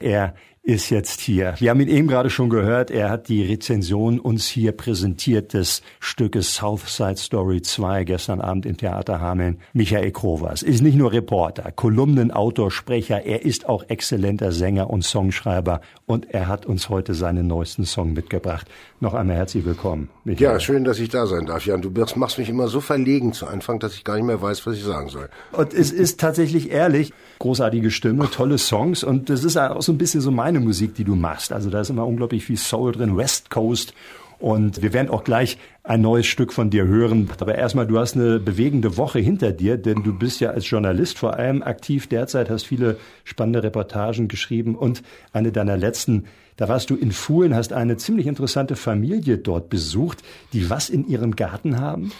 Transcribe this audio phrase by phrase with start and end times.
[0.00, 0.34] Er
[0.68, 1.54] ist jetzt hier.
[1.56, 2.90] Wir haben ihn eben gerade schon gehört.
[2.90, 8.76] Er hat die Rezension uns hier präsentiert des Stückes Southside Story 2 gestern Abend im
[8.76, 9.60] Theater Hameln.
[9.72, 13.24] Michael Krovas ist nicht nur Reporter, Kolumnenautor, Sprecher.
[13.24, 15.80] Er ist auch exzellenter Sänger und Songschreiber.
[16.04, 18.66] Und er hat uns heute seinen neuesten Song mitgebracht.
[19.00, 20.10] Noch einmal herzlich willkommen.
[20.24, 20.52] Michael.
[20.52, 21.80] Ja, schön, dass ich da sein darf, Jan.
[21.80, 24.76] Du machst mich immer so verlegen zu Anfang, dass ich gar nicht mehr weiß, was
[24.76, 25.30] ich sagen soll.
[25.52, 27.14] Und es ist tatsächlich ehrlich.
[27.38, 29.02] Großartige Stimme, tolle Songs.
[29.02, 31.52] Und das ist auch so ein bisschen so meine Musik, die du machst.
[31.52, 33.94] Also da ist immer unglaublich viel Soul drin, West Coast.
[34.38, 37.28] Und wir werden auch gleich ein neues Stück von dir hören.
[37.40, 41.18] Aber erstmal, du hast eine bewegende Woche hinter dir, denn du bist ja als Journalist
[41.18, 45.02] vor allem aktiv derzeit, hast viele spannende Reportagen geschrieben und
[45.32, 46.26] eine deiner letzten,
[46.56, 51.08] da warst du in Fuhlen, hast eine ziemlich interessante Familie dort besucht, die was in
[51.08, 52.12] ihrem Garten haben?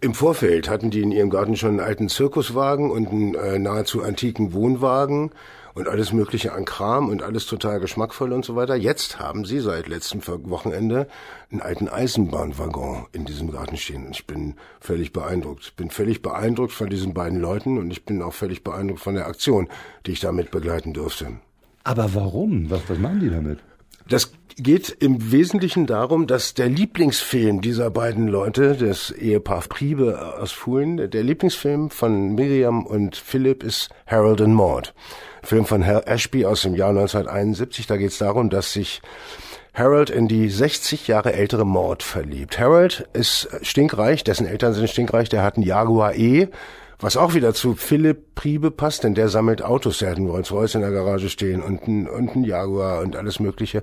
[0.00, 4.02] Im Vorfeld hatten die in ihrem Garten schon einen alten Zirkuswagen und einen äh, nahezu
[4.02, 5.30] antiken Wohnwagen
[5.74, 8.76] und alles Mögliche an Kram und alles total geschmackvoll und so weiter.
[8.76, 10.20] Jetzt haben sie seit letztem
[10.50, 11.06] Wochenende
[11.50, 14.06] einen alten Eisenbahnwaggon in diesem Garten stehen.
[14.06, 15.64] Und ich bin völlig beeindruckt.
[15.64, 19.14] Ich bin völlig beeindruckt von diesen beiden Leuten und ich bin auch völlig beeindruckt von
[19.14, 19.68] der Aktion,
[20.04, 21.28] die ich damit begleiten durfte.
[21.84, 22.70] Aber warum?
[22.70, 23.60] Was, was machen die damit?
[24.08, 30.52] Das geht im Wesentlichen darum, dass der Lieblingsfilm dieser beiden Leute, des Ehepaar Priebe aus
[30.52, 34.94] Fuhlen, der Lieblingsfilm von Miriam und Philipp ist Harold and Maud.
[35.42, 37.86] Film von Hal Ashby aus dem Jahr 1971.
[37.86, 39.02] Da geht es darum, dass sich
[39.74, 42.58] Harold in die 60 Jahre ältere Maud verliebt.
[42.58, 46.48] Harold ist stinkreich, dessen Eltern sind stinkreich, der hat einen Jaguar E,
[46.98, 50.76] was auch wieder zu Philipp Priebe passt, denn der sammelt Autos, der hat einen Rolls-Royce
[50.76, 53.82] in der Garage stehen und ein, und ein Jaguar und alles mögliche.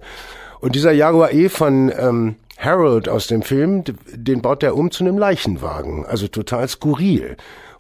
[0.60, 5.04] Und dieser Jaguar E von ähm, Harold aus dem Film, den baut er um zu
[5.04, 7.36] einem Leichenwagen, also total skurril.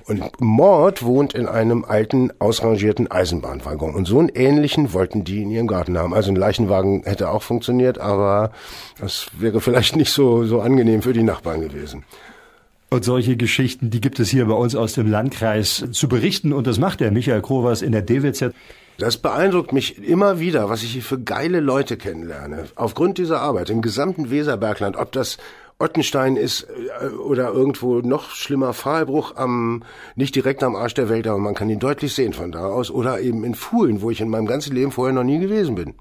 [0.05, 3.95] Und Maud wohnt in einem alten, ausrangierten Eisenbahnwaggon.
[3.95, 6.13] Und so einen ähnlichen wollten die in ihrem Garten haben.
[6.13, 8.51] Also ein Leichenwagen hätte auch funktioniert, aber
[8.99, 12.03] das wäre vielleicht nicht so, so angenehm für die Nachbarn gewesen.
[12.93, 16.53] Und solche Geschichten, die gibt es hier bei uns aus dem Landkreis zu berichten.
[16.53, 18.53] Und das macht der Michael Krovers in der DWZ.
[18.99, 22.65] Das beeindruckt mich immer wieder, was ich hier für geile Leute kennenlerne.
[22.75, 25.39] Aufgrund dieser Arbeit im gesamten Weserbergland, ob das
[25.79, 26.67] Ottenstein ist
[27.01, 29.81] äh, oder irgendwo noch schlimmer Pfahlbruch am
[30.15, 32.91] nicht direkt am Arsch der Welt, aber man kann ihn deutlich sehen von da aus
[32.91, 35.95] oder eben in Fuhlen, wo ich in meinem ganzen Leben vorher noch nie gewesen bin.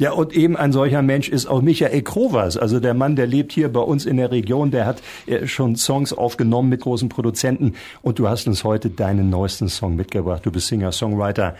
[0.00, 2.56] Ja, und eben ein solcher Mensch ist auch Michael Krovers.
[2.56, 5.76] Also der Mann, der lebt hier bei uns in der Region, der hat äh, schon
[5.76, 7.74] Songs aufgenommen mit großen Produzenten.
[8.00, 10.46] Und du hast uns heute deinen neuesten Song mitgebracht.
[10.46, 11.54] Du bist Singer-Songwriter.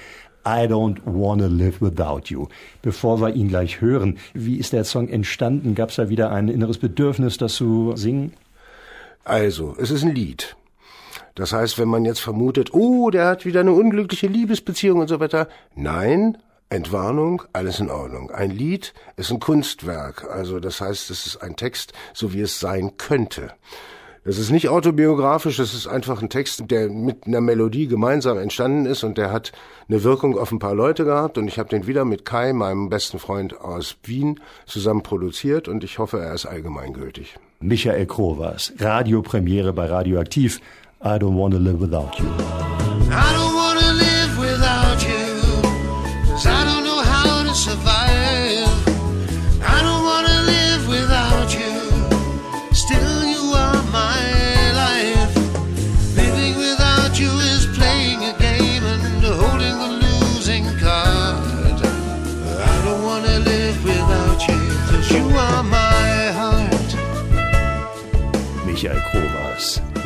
[0.47, 2.47] I Don't Wanna Live Without You.
[2.81, 5.75] Bevor wir ihn gleich hören, wie ist der Song entstanden?
[5.75, 8.33] Gab es da wieder ein inneres Bedürfnis, das zu singen?
[9.23, 10.57] Also, es ist ein Lied.
[11.35, 15.21] Das heißt, wenn man jetzt vermutet, oh, der hat wieder eine unglückliche Liebesbeziehung und so
[15.21, 15.47] weiter.
[15.77, 16.39] Nein,
[16.71, 18.31] Entwarnung, alles in Ordnung.
[18.31, 22.61] Ein Lied ist ein Kunstwerk, also das heißt, es ist ein Text, so wie es
[22.61, 23.51] sein könnte.
[24.25, 28.87] Das ist nicht autobiografisch, das ist einfach ein Text, der mit einer Melodie gemeinsam entstanden
[28.87, 29.51] ist und der hat
[29.89, 32.89] eine Wirkung auf ein paar Leute gehabt und ich habe den wieder mit Kai, meinem
[32.89, 37.37] besten Freund aus Wien, zusammen produziert und ich hoffe, er ist allgemeingültig.
[37.61, 40.61] Michael Krovas, Radiopremiere bei Radioaktiv.
[41.03, 43.60] I don't wanna live without you.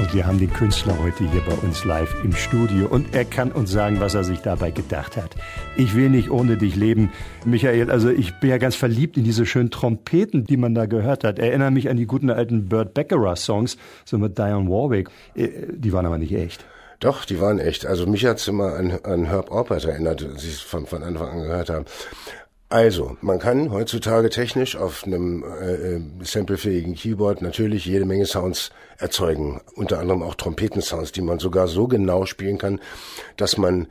[0.04, 3.50] Und wir haben den Künstler heute hier bei uns live im Studio und er kann
[3.50, 5.31] uns sagen, was er sich dabei gedacht hat.
[5.78, 7.10] Ich will nicht ohne dich leben.
[7.47, 11.25] Michael, also ich bin ja ganz verliebt in diese schönen Trompeten, die man da gehört
[11.25, 11.38] hat.
[11.38, 15.09] Erinnere mich an die guten alten Burt Baccarat Songs, so mit Diane Warwick.
[15.34, 16.66] Äh, die waren aber nicht echt.
[17.00, 17.87] Doch, die waren echt.
[17.87, 21.28] Also mich hat's immer an, an Herb Alpert erinnert, als ich es von, von Anfang
[21.31, 21.87] an gehört habe.
[22.74, 28.72] Also, man kann heutzutage technisch auf einem äh, äh, samplefähigen Keyboard natürlich jede Menge Sounds
[28.99, 32.81] erzeugen, unter anderem auch Trompetensounds, die man sogar so genau spielen kann,
[33.37, 33.87] dass man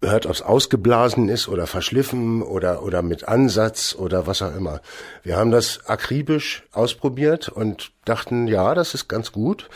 [0.00, 4.80] hört, ob es ausgeblasen ist oder verschliffen oder oder mit Ansatz oder was auch immer.
[5.22, 9.68] Wir haben das akribisch ausprobiert und dachten, ja, das ist ganz gut.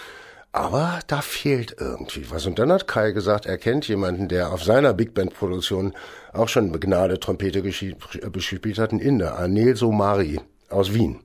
[0.57, 2.47] Aber da fehlt irgendwie was.
[2.47, 5.93] Und dann hat Kai gesagt, er kennt jemanden, der auf seiner Big Band Produktion
[6.33, 11.21] auch schon begnade Trompete gespielt hat, ein Inder, Anil Somari aus Wien.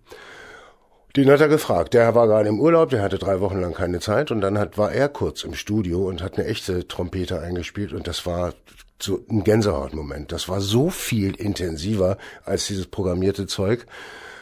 [1.16, 1.94] Den hat er gefragt.
[1.94, 4.78] Der war gerade im Urlaub, der hatte drei Wochen lang keine Zeit und dann hat,
[4.78, 8.54] war er kurz im Studio und hat eine echte Trompete eingespielt und das war
[9.02, 10.34] so ein Gänsehautmoment.
[10.34, 13.86] Das war so viel intensiver als dieses programmierte Zeug.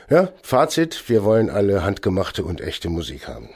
[0.09, 3.49] Ja, Fazit, wir wollen alle handgemachte und echte Musik haben.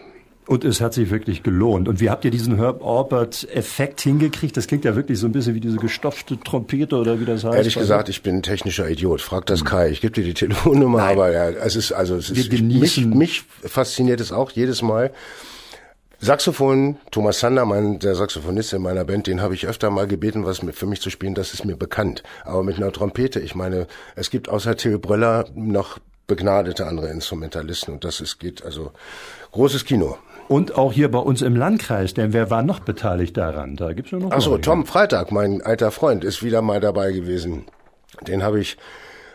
[0.45, 1.87] Und es hat sich wirklich gelohnt.
[1.87, 4.57] Und wie habt ihr diesen Herb Orbert-Effekt hingekriegt?
[4.57, 7.55] Das klingt ja wirklich so ein bisschen wie diese gestopfte Trompete oder wie das heißt.
[7.55, 9.21] Ehrlich gesagt, ich bin ein technischer Idiot.
[9.21, 9.89] Frag das Kai.
[9.89, 11.11] Ich gebe dir die Telefonnummer, Nein.
[11.13, 15.11] aber ja, es ist also es ist mich, mich fasziniert es auch jedes Mal.
[16.19, 20.45] Saxophon, Thomas Sander, mein, der Saxophonist in meiner Band, den habe ich öfter mal gebeten,
[20.45, 22.23] was für mich zu spielen, das ist mir bekannt.
[22.45, 27.93] Aber mit einer Trompete, ich meine, es gibt außer Till Bröller noch begnadete andere Instrumentalisten
[27.93, 28.91] und das ist, geht also
[29.51, 30.17] großes Kino.
[30.47, 33.75] Und auch hier bei uns im Landkreis, denn wer war noch beteiligt daran?
[33.75, 34.31] Da gibt's ja noch.
[34.31, 37.65] Achso, Tom Freitag, mein alter Freund, ist wieder mal dabei gewesen.
[38.27, 38.77] Den habe ich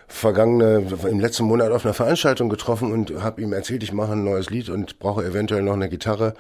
[0.09, 4.25] vergangene im letzten Monat auf einer Veranstaltung getroffen und habe ihm erzählt, ich mache ein
[4.25, 6.35] neues Lied und brauche eventuell noch eine Gitarre.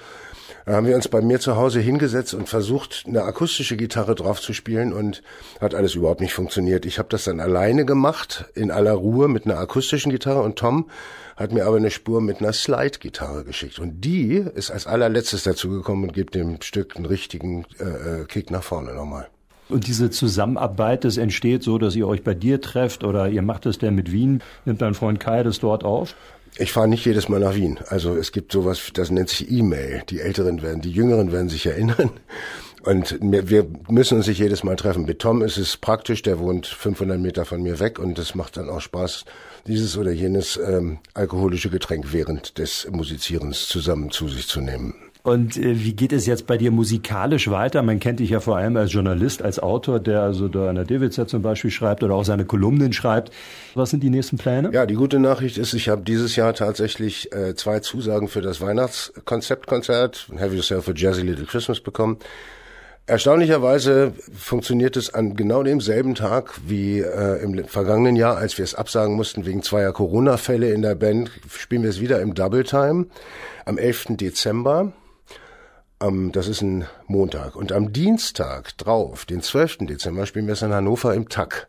[0.64, 4.40] Da haben wir uns bei mir zu Hause hingesetzt und versucht, eine akustische Gitarre drauf
[4.40, 5.22] zu spielen und
[5.60, 6.84] hat alles überhaupt nicht funktioniert.
[6.84, 10.90] Ich habe das dann alleine gemacht, in aller Ruhe mit einer akustischen Gitarre und Tom
[11.36, 13.78] hat mir aber eine Spur mit einer Slide-Gitarre geschickt.
[13.78, 18.50] Und die ist als allerletztes dazugekommen und gibt dem Stück einen richtigen äh, äh, Kick
[18.50, 19.28] nach vorne nochmal.
[19.68, 23.66] Und diese Zusammenarbeit, das entsteht so, dass ihr euch bei dir trefft oder ihr macht
[23.66, 26.14] es denn mit Wien, nimmt dein Freund Kai das dort auf?
[26.56, 27.78] Ich fahre nicht jedes Mal nach Wien.
[27.88, 30.02] Also es gibt sowas, das nennt sich E-Mail.
[30.08, 32.10] Die Älteren werden, die Jüngeren werden sich erinnern.
[32.82, 35.04] Und wir müssen uns nicht jedes Mal treffen.
[35.04, 38.56] Mit Tom ist es praktisch, der wohnt 500 Meter von mir weg und es macht
[38.56, 39.24] dann auch Spaß,
[39.66, 44.94] dieses oder jenes ähm, alkoholische Getränk während des Musizierens zusammen zu sich zu nehmen.
[45.22, 47.82] Und äh, wie geht es jetzt bei dir musikalisch weiter?
[47.82, 50.84] Man kennt dich ja vor allem als Journalist, als Autor, der also da an der
[50.84, 53.32] Davidser zum Beispiel schreibt oder auch seine Kolumnen schreibt.
[53.74, 54.70] Was sind die nächsten Pläne?
[54.72, 58.60] Ja, die gute Nachricht ist, ich habe dieses Jahr tatsächlich äh, zwei Zusagen für das
[58.60, 62.18] Weihnachtskonzeptkonzert Have Yourself a Jazzy Little Christmas bekommen.
[63.06, 68.74] Erstaunlicherweise funktioniert es an genau demselben Tag wie äh, im vergangenen Jahr, als wir es
[68.74, 73.06] absagen mussten wegen zweier Corona-Fälle in der Band, spielen wir es wieder im Double Time
[73.64, 74.08] am 11.
[74.18, 74.92] Dezember
[75.98, 77.56] am, das ist ein Montag.
[77.56, 79.78] Und am Dienstag drauf, den 12.
[79.78, 81.68] Dezember, spielen wir es in Hannover im TAC.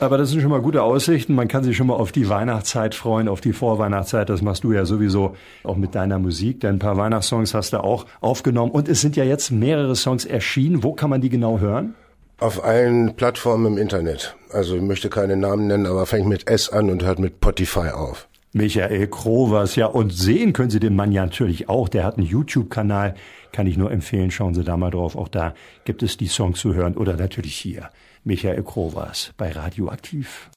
[0.00, 1.34] Aber das sind schon mal gute Aussichten.
[1.34, 4.28] Man kann sich schon mal auf die Weihnachtszeit freuen, auf die Vorweihnachtszeit.
[4.28, 5.34] Das machst du ja sowieso
[5.64, 6.60] auch mit deiner Musik.
[6.60, 8.70] Denn ein paar Weihnachtssongs hast du auch aufgenommen.
[8.70, 10.84] Und es sind ja jetzt mehrere Songs erschienen.
[10.84, 11.94] Wo kann man die genau hören?
[12.38, 14.36] Auf allen Plattformen im Internet.
[14.52, 17.88] Also ich möchte keine Namen nennen, aber fängt mit S an und hört mit Spotify
[17.88, 18.28] auf.
[18.52, 21.88] Michael Krovers, ja, und sehen können Sie den Mann ja natürlich auch.
[21.88, 23.14] Der hat einen YouTube-Kanal,
[23.52, 24.30] kann ich nur empfehlen.
[24.30, 25.16] Schauen Sie da mal drauf.
[25.16, 25.54] Auch da
[25.84, 27.90] gibt es die Songs zu hören oder natürlich hier.
[28.24, 30.46] Michael Krovers bei Radioaktiv.